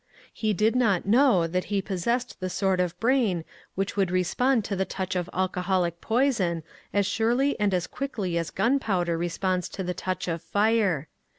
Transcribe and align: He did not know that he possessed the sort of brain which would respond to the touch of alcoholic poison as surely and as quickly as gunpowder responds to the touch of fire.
He 0.33 0.51
did 0.51 0.75
not 0.75 1.05
know 1.05 1.45
that 1.45 1.65
he 1.65 1.79
possessed 1.79 2.39
the 2.39 2.49
sort 2.49 2.79
of 2.79 2.99
brain 2.99 3.45
which 3.75 3.95
would 3.95 4.09
respond 4.09 4.65
to 4.65 4.75
the 4.75 4.83
touch 4.83 5.15
of 5.15 5.29
alcoholic 5.31 6.01
poison 6.01 6.63
as 6.91 7.05
surely 7.05 7.55
and 7.59 7.71
as 7.71 7.85
quickly 7.85 8.35
as 8.35 8.49
gunpowder 8.49 9.15
responds 9.15 9.69
to 9.69 9.83
the 9.83 9.93
touch 9.93 10.27
of 10.27 10.41
fire. 10.41 11.07